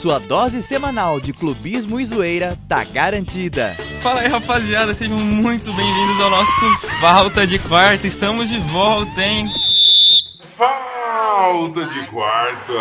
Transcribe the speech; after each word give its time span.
Sua 0.00 0.18
dose 0.18 0.62
semanal 0.62 1.20
de 1.20 1.30
clubismo 1.30 2.00
e 2.00 2.06
zoeira 2.06 2.56
tá 2.66 2.82
garantida. 2.84 3.76
Fala 4.02 4.20
aí, 4.20 4.28
rapaziada, 4.28 4.94
sejam 4.94 5.18
muito 5.18 5.76
bem-vindos 5.76 6.22
ao 6.22 6.30
nosso 6.30 6.50
Falta 7.02 7.46
de 7.46 7.58
Quarta. 7.58 8.06
Estamos 8.06 8.48
de 8.48 8.58
volta, 8.60 9.20
hein? 9.20 9.46
Falta 10.40 11.84
de 11.84 12.06
Quarta. 12.06 12.72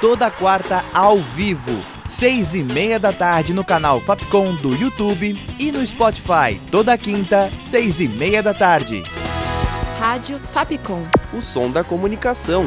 Toda 0.00 0.30
quarta 0.30 0.84
ao 0.94 1.18
vivo, 1.18 1.84
seis 2.04 2.54
e 2.54 2.62
meia 2.62 3.00
da 3.00 3.12
tarde 3.12 3.52
no 3.52 3.64
canal 3.64 4.00
Fapcom 4.00 4.54
do 4.54 4.72
YouTube 4.72 5.36
e 5.58 5.72
no 5.72 5.84
Spotify. 5.84 6.60
Toda 6.70 6.96
quinta, 6.96 7.50
seis 7.58 8.00
e 8.00 8.06
meia 8.06 8.44
da 8.44 8.54
tarde. 8.54 9.02
Rádio 9.98 10.38
Fapcom. 10.38 11.02
O 11.32 11.42
som 11.42 11.68
da 11.68 11.82
comunicação. 11.82 12.66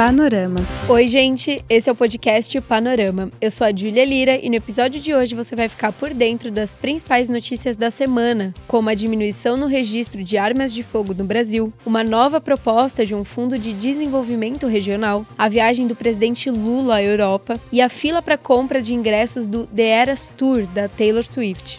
Panorama. 0.00 0.56
Oi, 0.88 1.08
gente, 1.08 1.62
esse 1.68 1.90
é 1.90 1.92
o 1.92 1.94
podcast 1.94 2.58
Panorama. 2.62 3.30
Eu 3.38 3.50
sou 3.50 3.66
a 3.66 3.70
Júlia 3.70 4.02
Lira 4.02 4.40
e 4.42 4.48
no 4.48 4.54
episódio 4.54 4.98
de 4.98 5.12
hoje 5.12 5.34
você 5.34 5.54
vai 5.54 5.68
ficar 5.68 5.92
por 5.92 6.14
dentro 6.14 6.50
das 6.50 6.74
principais 6.74 7.28
notícias 7.28 7.76
da 7.76 7.90
semana, 7.90 8.54
como 8.66 8.88
a 8.88 8.94
diminuição 8.94 9.58
no 9.58 9.66
registro 9.66 10.24
de 10.24 10.38
armas 10.38 10.72
de 10.72 10.82
fogo 10.82 11.12
no 11.12 11.24
Brasil, 11.24 11.70
uma 11.84 12.02
nova 12.02 12.40
proposta 12.40 13.04
de 13.04 13.14
um 13.14 13.24
fundo 13.24 13.58
de 13.58 13.74
desenvolvimento 13.74 14.66
regional, 14.66 15.26
a 15.36 15.50
viagem 15.50 15.86
do 15.86 15.94
presidente 15.94 16.48
Lula 16.48 16.94
à 16.94 17.02
Europa 17.02 17.60
e 17.70 17.82
a 17.82 17.90
fila 17.90 18.22
para 18.22 18.38
compra 18.38 18.80
de 18.80 18.94
ingressos 18.94 19.46
do 19.46 19.66
The 19.66 19.86
Eras 19.86 20.32
Tour 20.34 20.62
da 20.68 20.88
Taylor 20.88 21.26
Swift. 21.26 21.78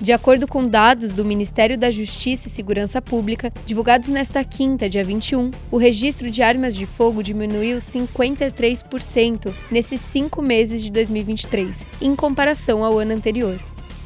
De 0.00 0.12
acordo 0.12 0.48
com 0.48 0.62
dados 0.62 1.12
do 1.12 1.26
Ministério 1.26 1.76
da 1.76 1.90
Justiça 1.90 2.48
e 2.48 2.50
Segurança 2.50 3.02
Pública, 3.02 3.52
divulgados 3.66 4.08
nesta 4.08 4.42
quinta, 4.42 4.88
dia 4.88 5.04
21, 5.04 5.50
o 5.70 5.76
registro 5.76 6.30
de 6.30 6.42
armas 6.42 6.74
de 6.74 6.86
fogo 6.86 7.22
diminuiu 7.22 7.76
53% 7.76 9.52
nesses 9.70 10.00
cinco 10.00 10.40
meses 10.40 10.82
de 10.82 10.90
2023, 10.90 11.84
em 12.00 12.16
comparação 12.16 12.82
ao 12.82 12.98
ano 12.98 13.12
anterior. 13.12 13.60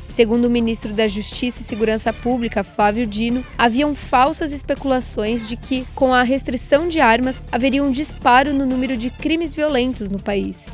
Segundo 0.08 0.46
o 0.46 0.50
ministro 0.50 0.92
da 0.92 1.06
Justiça 1.06 1.60
e 1.60 1.64
Segurança 1.64 2.12
Pública, 2.12 2.64
Flávio 2.64 3.06
Dino, 3.06 3.46
haviam 3.56 3.94
falsas 3.94 4.50
especulações 4.50 5.48
de 5.48 5.56
que, 5.56 5.86
com 5.94 6.12
a 6.12 6.24
restrição 6.24 6.88
de 6.88 6.98
armas, 6.98 7.40
haveria 7.52 7.84
um 7.84 7.92
disparo 7.92 8.52
no 8.52 8.66
número 8.66 8.96
de 8.96 9.10
crimes 9.10 9.54
violentos 9.54 10.08
no 10.10 10.18
país. 10.20 10.66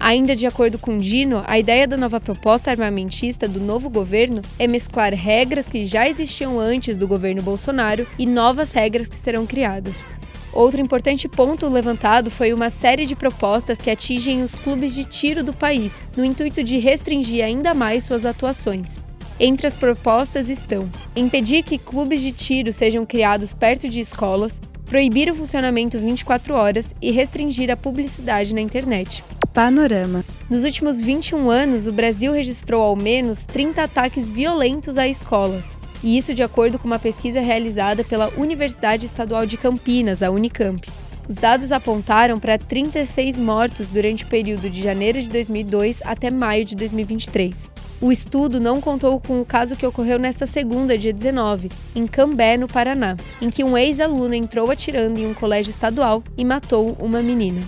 Ainda 0.00 0.36
de 0.36 0.46
acordo 0.46 0.78
com 0.78 0.96
Dino, 0.96 1.42
a 1.44 1.58
ideia 1.58 1.86
da 1.86 1.96
nova 1.96 2.20
proposta 2.20 2.70
armamentista 2.70 3.48
do 3.48 3.58
novo 3.58 3.90
governo 3.90 4.42
é 4.58 4.66
mesclar 4.66 5.12
regras 5.12 5.66
que 5.66 5.84
já 5.86 6.08
existiam 6.08 6.58
antes 6.58 6.96
do 6.96 7.08
governo 7.08 7.42
Bolsonaro 7.42 8.06
e 8.16 8.24
novas 8.24 8.70
regras 8.72 9.08
que 9.08 9.16
serão 9.16 9.44
criadas. 9.44 10.08
Outro 10.52 10.80
importante 10.80 11.28
ponto 11.28 11.68
levantado 11.68 12.30
foi 12.30 12.52
uma 12.52 12.70
série 12.70 13.06
de 13.06 13.16
propostas 13.16 13.78
que 13.78 13.90
atingem 13.90 14.42
os 14.42 14.54
clubes 14.54 14.94
de 14.94 15.04
tiro 15.04 15.42
do 15.42 15.52
país, 15.52 16.00
no 16.16 16.24
intuito 16.24 16.62
de 16.62 16.78
restringir 16.78 17.44
ainda 17.44 17.74
mais 17.74 18.04
suas 18.04 18.24
atuações. 18.24 18.98
Entre 19.38 19.66
as 19.66 19.76
propostas 19.76 20.48
estão 20.48 20.88
impedir 21.14 21.62
que 21.62 21.76
clubes 21.76 22.20
de 22.20 22.32
tiro 22.32 22.72
sejam 22.72 23.04
criados 23.04 23.52
perto 23.52 23.88
de 23.88 24.00
escolas, 24.00 24.60
proibir 24.86 25.30
o 25.30 25.34
funcionamento 25.34 25.98
24 25.98 26.54
horas 26.54 26.86
e 27.00 27.10
restringir 27.10 27.70
a 27.70 27.76
publicidade 27.76 28.54
na 28.54 28.60
internet. 28.60 29.22
Panorama. 29.52 30.24
Nos 30.48 30.64
últimos 30.64 31.00
21 31.00 31.50
anos, 31.50 31.86
o 31.86 31.92
Brasil 31.92 32.32
registrou 32.32 32.82
ao 32.82 32.94
menos 32.94 33.44
30 33.44 33.82
ataques 33.82 34.30
violentos 34.30 34.98
a 34.98 35.08
escolas. 35.08 35.76
E 36.02 36.16
isso 36.16 36.34
de 36.34 36.42
acordo 36.42 36.78
com 36.78 36.86
uma 36.86 36.98
pesquisa 36.98 37.40
realizada 37.40 38.04
pela 38.04 38.32
Universidade 38.36 39.06
Estadual 39.06 39.46
de 39.46 39.56
Campinas, 39.56 40.22
a 40.22 40.30
Unicamp. 40.30 40.88
Os 41.28 41.34
dados 41.34 41.72
apontaram 41.72 42.40
para 42.40 42.56
36 42.56 43.36
mortos 43.36 43.88
durante 43.88 44.24
o 44.24 44.28
período 44.28 44.70
de 44.70 44.82
janeiro 44.82 45.20
de 45.20 45.28
2002 45.28 46.00
até 46.04 46.30
maio 46.30 46.64
de 46.64 46.74
2023. 46.74 47.68
O 48.00 48.12
estudo 48.12 48.60
não 48.60 48.80
contou 48.80 49.20
com 49.20 49.40
o 49.40 49.44
caso 49.44 49.76
que 49.76 49.84
ocorreu 49.84 50.18
nesta 50.18 50.46
segunda, 50.46 50.96
dia 50.96 51.12
19, 51.12 51.68
em 51.96 52.06
Cambé, 52.06 52.56
no 52.56 52.68
Paraná, 52.68 53.16
em 53.42 53.50
que 53.50 53.64
um 53.64 53.76
ex-aluno 53.76 54.34
entrou 54.34 54.70
atirando 54.70 55.18
em 55.18 55.26
um 55.26 55.34
colégio 55.34 55.70
estadual 55.70 56.22
e 56.36 56.44
matou 56.44 56.96
uma 56.98 57.20
menina. 57.20 57.60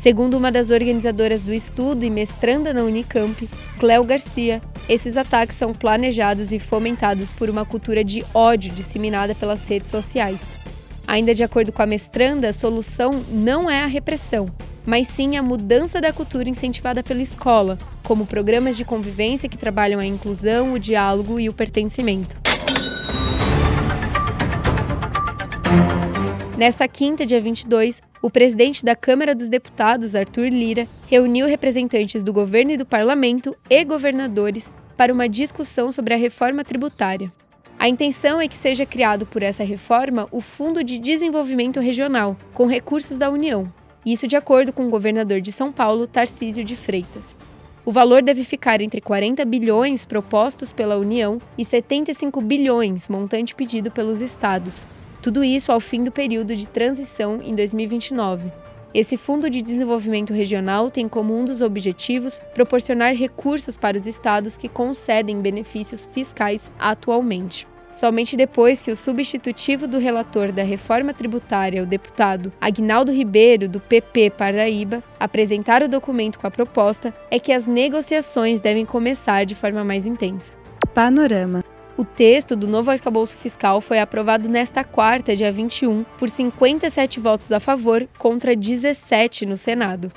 Segundo 0.00 0.38
uma 0.38 0.50
das 0.50 0.70
organizadoras 0.70 1.42
do 1.42 1.52
estudo 1.52 2.06
e 2.06 2.08
mestranda 2.08 2.72
na 2.72 2.82
Unicamp, 2.82 3.46
Cléo 3.78 4.02
Garcia, 4.02 4.62
esses 4.88 5.14
ataques 5.14 5.58
são 5.58 5.74
planejados 5.74 6.52
e 6.52 6.58
fomentados 6.58 7.30
por 7.32 7.50
uma 7.50 7.66
cultura 7.66 8.02
de 8.02 8.24
ódio 8.32 8.72
disseminada 8.72 9.34
pelas 9.34 9.68
redes 9.68 9.90
sociais. 9.90 10.52
Ainda 11.06 11.34
de 11.34 11.42
acordo 11.42 11.70
com 11.70 11.82
a 11.82 11.86
mestranda, 11.86 12.48
a 12.48 12.52
solução 12.54 13.22
não 13.28 13.70
é 13.70 13.82
a 13.82 13.86
repressão, 13.86 14.48
mas 14.86 15.06
sim 15.06 15.36
a 15.36 15.42
mudança 15.42 16.00
da 16.00 16.14
cultura 16.14 16.48
incentivada 16.48 17.02
pela 17.02 17.20
escola, 17.20 17.78
como 18.02 18.24
programas 18.24 18.78
de 18.78 18.86
convivência 18.86 19.50
que 19.50 19.58
trabalham 19.58 20.00
a 20.00 20.06
inclusão, 20.06 20.72
o 20.72 20.78
diálogo 20.78 21.38
e 21.38 21.46
o 21.46 21.52
pertencimento. 21.52 22.38
Nesta 26.60 26.86
quinta, 26.86 27.24
dia 27.24 27.40
22, 27.40 28.02
o 28.20 28.28
presidente 28.28 28.84
da 28.84 28.94
Câmara 28.94 29.34
dos 29.34 29.48
Deputados, 29.48 30.14
Arthur 30.14 30.48
Lira, 30.48 30.86
reuniu 31.06 31.46
representantes 31.46 32.22
do 32.22 32.34
governo 32.34 32.72
e 32.72 32.76
do 32.76 32.84
parlamento 32.84 33.56
e 33.70 33.82
governadores 33.82 34.70
para 34.94 35.10
uma 35.10 35.26
discussão 35.26 35.90
sobre 35.90 36.12
a 36.12 36.18
reforma 36.18 36.62
tributária. 36.62 37.32
A 37.78 37.88
intenção 37.88 38.38
é 38.38 38.46
que 38.46 38.58
seja 38.58 38.84
criado 38.84 39.24
por 39.24 39.42
essa 39.42 39.64
reforma 39.64 40.28
o 40.30 40.42
Fundo 40.42 40.84
de 40.84 40.98
Desenvolvimento 40.98 41.80
Regional, 41.80 42.36
com 42.52 42.66
recursos 42.66 43.16
da 43.16 43.30
União. 43.30 43.72
Isso 44.04 44.28
de 44.28 44.36
acordo 44.36 44.70
com 44.70 44.86
o 44.86 44.90
governador 44.90 45.40
de 45.40 45.50
São 45.50 45.72
Paulo, 45.72 46.06
Tarcísio 46.06 46.62
de 46.62 46.76
Freitas. 46.76 47.34
O 47.86 47.90
valor 47.90 48.20
deve 48.20 48.44
ficar 48.44 48.82
entre 48.82 49.00
40 49.00 49.42
bilhões 49.46 50.04
propostos 50.04 50.74
pela 50.74 50.98
União 50.98 51.40
e 51.56 51.64
75 51.64 52.38
bilhões, 52.42 53.08
montante 53.08 53.54
pedido 53.54 53.90
pelos 53.90 54.20
estados, 54.20 54.86
tudo 55.20 55.44
isso 55.44 55.70
ao 55.70 55.80
fim 55.80 56.02
do 56.02 56.10
período 56.10 56.56
de 56.56 56.66
transição 56.66 57.40
em 57.42 57.54
2029. 57.54 58.50
Esse 58.92 59.16
Fundo 59.16 59.48
de 59.48 59.62
Desenvolvimento 59.62 60.32
Regional 60.32 60.90
tem 60.90 61.08
como 61.08 61.38
um 61.38 61.44
dos 61.44 61.60
objetivos 61.60 62.40
proporcionar 62.52 63.14
recursos 63.14 63.76
para 63.76 63.96
os 63.96 64.06
estados 64.06 64.56
que 64.56 64.68
concedem 64.68 65.40
benefícios 65.40 66.08
fiscais 66.12 66.70
atualmente. 66.78 67.68
Somente 67.92 68.36
depois 68.36 68.82
que 68.82 68.90
o 68.90 68.96
substitutivo 68.96 69.86
do 69.86 69.98
relator 69.98 70.52
da 70.52 70.62
reforma 70.62 71.12
tributária, 71.12 71.82
o 71.82 71.86
deputado 71.86 72.52
Agnaldo 72.60 73.12
Ribeiro, 73.12 73.68
do 73.68 73.80
PP 73.80 74.30
Paraíba, 74.30 75.02
apresentar 75.18 75.82
o 75.82 75.88
documento 75.88 76.38
com 76.38 76.46
a 76.46 76.50
proposta, 76.50 77.12
é 77.30 77.38
que 77.38 77.52
as 77.52 77.66
negociações 77.66 78.60
devem 78.60 78.84
começar 78.84 79.44
de 79.44 79.56
forma 79.56 79.84
mais 79.84 80.06
intensa. 80.06 80.52
Panorama 80.94 81.64
o 82.00 82.04
texto 82.04 82.56
do 82.56 82.66
novo 82.66 82.90
arcabouço 82.90 83.36
fiscal 83.36 83.78
foi 83.78 83.98
aprovado 83.98 84.48
nesta 84.48 84.82
quarta, 84.82 85.36
dia 85.36 85.52
21, 85.52 86.02
por 86.18 86.30
57 86.30 87.20
votos 87.20 87.52
a 87.52 87.60
favor 87.60 88.08
contra 88.16 88.56
17 88.56 89.44
no 89.44 89.54
Senado. 89.54 90.10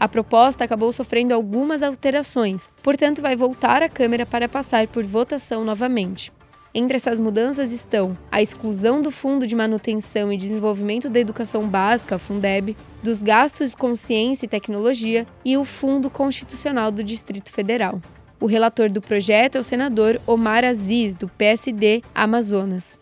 A 0.00 0.08
proposta 0.08 0.64
acabou 0.64 0.92
sofrendo 0.92 1.32
algumas 1.32 1.80
alterações, 1.80 2.68
portanto, 2.82 3.22
vai 3.22 3.36
voltar 3.36 3.84
à 3.84 3.88
Câmara 3.88 4.26
para 4.26 4.48
passar 4.48 4.88
por 4.88 5.04
votação 5.04 5.64
novamente. 5.64 6.32
Entre 6.74 6.96
essas 6.96 7.20
mudanças 7.20 7.70
estão 7.70 8.18
a 8.32 8.42
exclusão 8.42 9.00
do 9.00 9.12
Fundo 9.12 9.46
de 9.46 9.54
Manutenção 9.54 10.32
e 10.32 10.36
Desenvolvimento 10.36 11.08
da 11.08 11.20
Educação 11.20 11.68
Básica, 11.68 12.18
Fundeb, 12.18 12.76
dos 13.00 13.22
gastos 13.22 13.70
de 13.70 13.76
consciência 13.76 14.44
e 14.44 14.48
tecnologia 14.48 15.24
e 15.44 15.56
o 15.56 15.64
Fundo 15.64 16.10
Constitucional 16.10 16.90
do 16.90 17.04
Distrito 17.04 17.52
Federal. 17.52 18.00
O 18.40 18.46
relator 18.46 18.90
do 18.90 19.02
projeto 19.02 19.56
é 19.56 19.60
o 19.60 19.64
senador 19.64 20.20
Omar 20.26 20.64
Aziz, 20.64 21.16
do 21.16 21.28
PSD 21.28 22.02
Amazonas. 22.14 22.96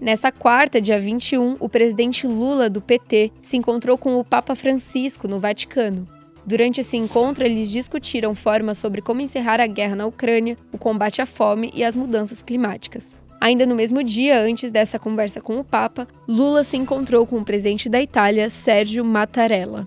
Nessa 0.00 0.32
quarta, 0.32 0.80
dia 0.80 0.98
21, 0.98 1.56
o 1.60 1.68
presidente 1.68 2.26
Lula, 2.26 2.70
do 2.70 2.80
PT, 2.80 3.30
se 3.42 3.56
encontrou 3.56 3.98
com 3.98 4.18
o 4.18 4.24
Papa 4.24 4.54
Francisco 4.54 5.28
no 5.28 5.38
Vaticano. 5.38 6.06
Durante 6.46 6.80
esse 6.80 6.96
encontro, 6.96 7.44
eles 7.44 7.70
discutiram 7.70 8.34
formas 8.34 8.78
sobre 8.78 9.02
como 9.02 9.20
encerrar 9.20 9.60
a 9.60 9.66
guerra 9.66 9.96
na 9.96 10.06
Ucrânia, 10.06 10.56
o 10.72 10.78
combate 10.78 11.20
à 11.20 11.26
fome 11.26 11.72
e 11.74 11.82
as 11.82 11.96
mudanças 11.96 12.40
climáticas. 12.40 13.16
Ainda 13.40 13.66
no 13.66 13.74
mesmo 13.74 14.02
dia, 14.02 14.40
antes 14.40 14.70
dessa 14.70 14.98
conversa 14.98 15.40
com 15.40 15.58
o 15.58 15.64
Papa, 15.64 16.08
Lula 16.26 16.64
se 16.64 16.76
encontrou 16.76 17.26
com 17.26 17.38
o 17.38 17.44
presidente 17.44 17.88
da 17.88 18.00
Itália, 18.00 18.48
Sérgio 18.48 19.04
Mattarella. 19.04 19.86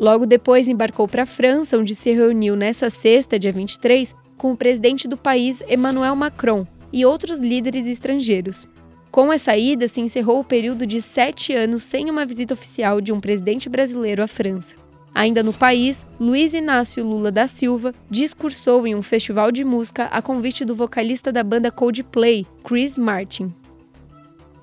Logo 0.00 0.24
depois, 0.24 0.66
embarcou 0.66 1.06
para 1.06 1.24
a 1.24 1.26
França, 1.26 1.76
onde 1.76 1.94
se 1.94 2.10
reuniu 2.10 2.56
nessa 2.56 2.88
sexta, 2.88 3.38
dia 3.38 3.52
23, 3.52 4.14
com 4.38 4.50
o 4.50 4.56
presidente 4.56 5.06
do 5.06 5.14
país, 5.14 5.62
Emmanuel 5.68 6.16
Macron, 6.16 6.66
e 6.90 7.04
outros 7.04 7.38
líderes 7.38 7.86
estrangeiros. 7.86 8.66
Com 9.10 9.30
essa 9.30 9.54
ida, 9.58 9.86
se 9.86 10.00
encerrou 10.00 10.40
o 10.40 10.44
período 10.44 10.86
de 10.86 11.02
sete 11.02 11.52
anos 11.52 11.84
sem 11.84 12.08
uma 12.08 12.24
visita 12.24 12.54
oficial 12.54 12.98
de 12.98 13.12
um 13.12 13.20
presidente 13.20 13.68
brasileiro 13.68 14.22
à 14.22 14.26
França. 14.26 14.74
Ainda 15.14 15.42
no 15.42 15.52
país, 15.52 16.06
Luiz 16.18 16.54
Inácio 16.54 17.04
Lula 17.04 17.30
da 17.30 17.46
Silva 17.46 17.92
discursou 18.08 18.86
em 18.86 18.94
um 18.94 19.02
festival 19.02 19.52
de 19.52 19.64
música 19.64 20.06
a 20.06 20.22
convite 20.22 20.64
do 20.64 20.74
vocalista 20.74 21.30
da 21.30 21.44
banda 21.44 21.70
Coldplay, 21.70 22.46
Chris 22.64 22.96
Martin. 22.96 23.52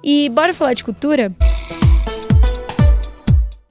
E 0.04 0.30
bora 0.30 0.52
falar 0.52 0.74
de 0.74 0.84
cultura? 0.84 1.32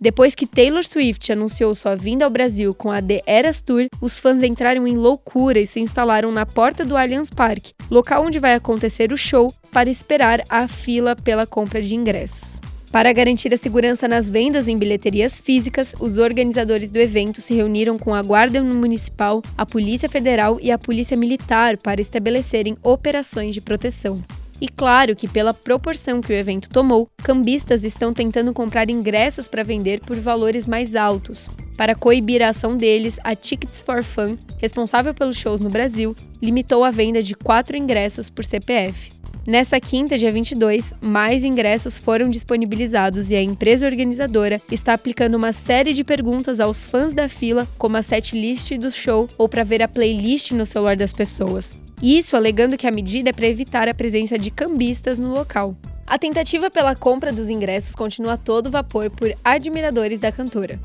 Depois 0.07 0.37
que 0.37 0.47
Taylor 0.47 0.85
Swift 0.85 1.33
anunciou 1.33 1.75
sua 1.75 1.97
vinda 1.97 2.25
ao 2.25 2.31
Brasil 2.31 2.73
com 2.73 2.93
a 2.93 3.03
The 3.03 3.25
Eras 3.27 3.61
Tour, 3.61 3.89
os 4.01 4.17
fãs 4.17 4.41
entraram 4.41 4.87
em 4.87 4.97
loucura 4.97 5.59
e 5.59 5.67
se 5.67 5.81
instalaram 5.81 6.31
na 6.31 6.47
porta 6.47 6.85
do 6.85 6.97
Allianz 6.97 7.29
Parque, 7.29 7.73
local 7.91 8.25
onde 8.25 8.39
vai 8.39 8.55
acontecer 8.55 9.13
o 9.13 9.17
show, 9.17 9.53
para 9.73 9.91
esperar 9.91 10.45
a 10.49 10.69
fila 10.69 11.17
pela 11.17 11.45
compra 11.45 11.83
de 11.83 11.97
ingressos. 11.97 12.61
Para 12.93 13.13
garantir 13.13 13.53
a 13.53 13.57
segurança 13.57 14.07
nas 14.07 14.31
vendas 14.31 14.69
em 14.69 14.79
bilheterias 14.79 15.41
físicas, 15.41 15.93
os 15.99 16.19
organizadores 16.19 16.93
do 16.93 17.01
evento 17.01 17.41
se 17.41 17.53
reuniram 17.53 17.99
com 17.99 18.15
a 18.15 18.23
Guarda 18.23 18.63
Municipal, 18.63 19.43
a 19.59 19.67
Polícia 19.67 20.09
Federal 20.09 20.61
e 20.63 20.71
a 20.71 20.79
Polícia 20.79 21.17
Militar 21.17 21.79
para 21.79 22.01
estabelecerem 22.01 22.77
operações 22.81 23.57
de 23.57 23.61
proteção. 23.61 24.23
E 24.61 24.69
claro 24.69 25.15
que, 25.15 25.29
pela 25.29 25.53
proporção 25.53 26.21
que 26.21 26.33
o 26.33 26.37
evento 26.37 26.69
tomou, 26.69 27.09
cambistas 27.23 27.85
estão 27.85 28.15
tentando 28.15 28.55
comprar 28.55 28.89
ingressos 28.89 29.49
para 29.49 29.63
vender 29.63 30.01
por 30.01 30.17
valores 30.17 30.67
mais 30.67 30.95
altos. 30.97 31.49
Para 31.77 31.95
coibir 31.95 32.43
a 32.43 32.49
ação 32.49 32.77
deles, 32.77 33.21
a 33.23 33.37
Tickets 33.37 33.83
for 33.83 34.03
Fun, 34.03 34.39
responsável 34.59 35.13
pelos 35.13 35.37
shows 35.37 35.61
no 35.61 35.69
Brasil, 35.69 36.17
limitou 36.41 36.83
a 36.83 36.91
venda 36.91 37.23
de 37.23 37.35
quatro 37.35 37.77
ingressos 37.77 38.31
por 38.31 38.45
CPF. 38.45 39.11
Nessa 39.47 39.79
quinta, 39.79 40.19
dia 40.19 40.33
22, 40.33 40.93
mais 41.01 41.45
ingressos 41.45 41.97
foram 41.97 42.29
disponibilizados 42.29 43.31
e 43.31 43.37
a 43.37 43.43
empresa 43.43 43.87
organizadora 43.87 44.61
está 44.73 44.95
aplicando 44.95 45.37
uma 45.37 45.53
série 45.53 45.93
de 45.93 46.03
perguntas 46.03 46.59
aos 46.59 46.85
fãs 46.85 47.15
da 47.15 47.29
fila, 47.29 47.69
como 47.79 47.97
a 47.97 48.03
setlist 48.03 48.73
do 48.77 48.91
show 48.91 49.29
ou 49.39 49.49
para 49.49 49.63
ver 49.63 49.83
a 49.83 49.89
playlist 49.89 50.51
no 50.51 50.67
celular 50.67 50.97
das 50.97 51.13
pessoas. 51.13 51.77
Isso 52.03 52.37
alegando 52.37 52.77
que 52.77 52.87
a 52.87 52.91
medida 52.91 53.31
é 53.31 53.33
para 53.33 53.47
evitar 53.47 53.89
a 53.89 53.95
presença 53.95 54.37
de 54.37 54.51
cambistas 54.51 55.19
no 55.19 55.33
local. 55.33 55.77
A 56.07 56.19
tentativa 56.19 56.71
pela 56.71 56.95
compra 56.95 57.33
dos 57.33 57.51
ingressos 57.51 57.95
continua 57.95 58.35
a 58.35 58.37
todo 58.37 58.71
vapor 58.71 59.11
por 59.11 59.33
admiradores 59.45 60.21
da 60.21 60.31
cantora. 60.31 60.79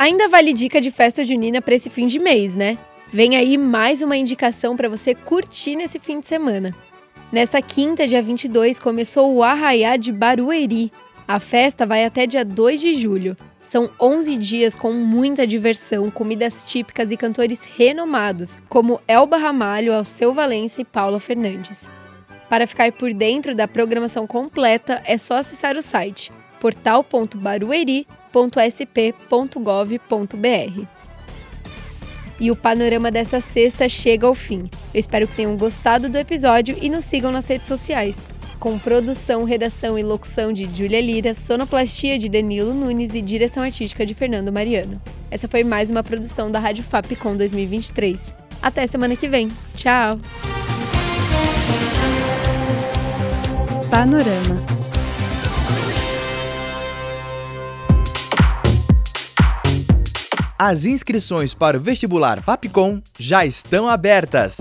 Ainda 0.00 0.28
vale 0.28 0.54
dica 0.54 0.80
de 0.80 0.90
festa 0.90 1.22
junina 1.22 1.60
para 1.60 1.74
esse 1.74 1.90
fim 1.90 2.06
de 2.06 2.18
mês, 2.18 2.56
né? 2.56 2.78
Vem 3.12 3.36
aí 3.36 3.58
mais 3.58 4.00
uma 4.00 4.16
indicação 4.16 4.74
para 4.74 4.88
você 4.88 5.14
curtir 5.14 5.76
nesse 5.76 5.98
fim 5.98 6.20
de 6.20 6.26
semana. 6.26 6.74
Nesta 7.30 7.60
quinta, 7.60 8.06
dia 8.08 8.22
22, 8.22 8.80
começou 8.80 9.34
o 9.34 9.42
Arraiá 9.42 9.98
de 9.98 10.10
Barueri. 10.10 10.90
A 11.28 11.38
festa 11.38 11.84
vai 11.84 12.06
até 12.06 12.26
dia 12.26 12.46
2 12.46 12.80
de 12.80 12.94
julho. 12.94 13.36
São 13.60 13.90
11 14.00 14.36
dias 14.36 14.74
com 14.74 14.90
muita 14.94 15.46
diversão, 15.46 16.10
comidas 16.10 16.64
típicas 16.64 17.10
e 17.10 17.16
cantores 17.18 17.62
renomados, 17.64 18.56
como 18.70 19.02
Elba 19.06 19.36
Ramalho, 19.36 19.92
Alceu 19.92 20.32
Valença 20.32 20.80
e 20.80 20.84
Paula 20.86 21.20
Fernandes. 21.20 21.90
Para 22.48 22.66
ficar 22.66 22.90
por 22.90 23.12
dentro 23.12 23.54
da 23.54 23.68
programação 23.68 24.26
completa, 24.26 25.02
é 25.04 25.18
só 25.18 25.36
acessar 25.36 25.76
o 25.76 25.82
site 25.82 26.32
portal.barueri.sp.gov.br. 28.32 30.86
E 32.40 32.50
o 32.50 32.56
panorama 32.56 33.10
dessa 33.10 33.40
sexta 33.40 33.88
chega 33.88 34.26
ao 34.26 34.34
fim. 34.34 34.70
Eu 34.94 35.00
espero 35.00 35.28
que 35.28 35.36
tenham 35.36 35.56
gostado 35.56 36.08
do 36.08 36.16
episódio 36.16 36.76
e 36.80 36.88
nos 36.88 37.04
sigam 37.04 37.30
nas 37.30 37.46
redes 37.46 37.68
sociais. 37.68 38.26
Com 38.58 38.78
produção, 38.78 39.44
redação 39.44 39.98
e 39.98 40.02
locução 40.02 40.52
de 40.52 40.64
Júlia 40.74 41.00
Lira, 41.00 41.34
sonoplastia 41.34 42.18
de 42.18 42.28
Danilo 42.28 42.72
Nunes 42.72 43.14
e 43.14 43.22
direção 43.22 43.62
artística 43.62 44.06
de 44.06 44.14
Fernando 44.14 44.52
Mariano. 44.52 45.00
Essa 45.30 45.48
foi 45.48 45.64
mais 45.64 45.90
uma 45.90 46.02
produção 46.02 46.50
da 46.50 46.58
Rádio 46.58 46.84
Fapcom 46.84 47.36
2023. 47.36 48.32
Até 48.62 48.86
semana 48.86 49.16
que 49.16 49.28
vem. 49.28 49.48
Tchau! 49.74 50.18
Panorama 53.90 54.79
As 60.62 60.84
inscrições 60.84 61.54
para 61.54 61.78
o 61.78 61.80
vestibular 61.80 62.42
Fapcom 62.42 63.00
já 63.18 63.46
estão 63.46 63.88
abertas. 63.88 64.58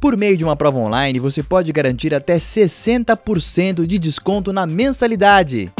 Por 0.00 0.16
meio 0.16 0.36
de 0.36 0.44
uma 0.44 0.54
prova 0.54 0.78
online, 0.78 1.18
você 1.18 1.42
pode 1.42 1.72
garantir 1.72 2.14
até 2.14 2.36
60% 2.36 3.86
de 3.86 3.98
desconto 3.98 4.52
na 4.52 4.66
mensalidade. 4.66 5.72